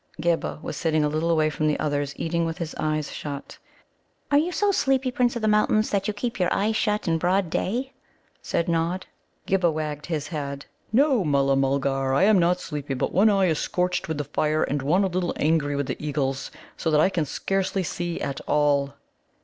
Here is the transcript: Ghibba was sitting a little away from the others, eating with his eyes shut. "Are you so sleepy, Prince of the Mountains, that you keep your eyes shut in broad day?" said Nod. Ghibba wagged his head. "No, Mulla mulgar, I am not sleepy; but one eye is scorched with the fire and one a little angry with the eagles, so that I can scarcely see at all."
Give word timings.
Ghibba 0.19 0.57
was 0.63 0.77
sitting 0.77 1.03
a 1.03 1.07
little 1.07 1.29
away 1.29 1.51
from 1.51 1.67
the 1.67 1.79
others, 1.79 2.15
eating 2.17 2.43
with 2.43 2.57
his 2.57 2.73
eyes 2.79 3.11
shut. 3.11 3.59
"Are 4.31 4.37
you 4.39 4.51
so 4.51 4.71
sleepy, 4.71 5.11
Prince 5.11 5.35
of 5.35 5.43
the 5.43 5.47
Mountains, 5.47 5.91
that 5.91 6.07
you 6.07 6.13
keep 6.15 6.39
your 6.39 6.51
eyes 6.51 6.75
shut 6.75 7.07
in 7.07 7.19
broad 7.19 7.51
day?" 7.51 7.93
said 8.41 8.67
Nod. 8.67 9.05
Ghibba 9.45 9.69
wagged 9.69 10.07
his 10.07 10.29
head. 10.29 10.65
"No, 10.91 11.23
Mulla 11.23 11.55
mulgar, 11.55 12.15
I 12.15 12.23
am 12.23 12.39
not 12.39 12.59
sleepy; 12.59 12.95
but 12.95 13.13
one 13.13 13.29
eye 13.29 13.45
is 13.49 13.59
scorched 13.59 14.07
with 14.07 14.17
the 14.17 14.23
fire 14.23 14.63
and 14.63 14.81
one 14.81 15.03
a 15.03 15.07
little 15.07 15.33
angry 15.37 15.75
with 15.75 15.85
the 15.85 16.03
eagles, 16.03 16.49
so 16.75 16.89
that 16.89 16.99
I 16.99 17.09
can 17.09 17.25
scarcely 17.25 17.83
see 17.83 18.19
at 18.19 18.41
all." 18.47 18.95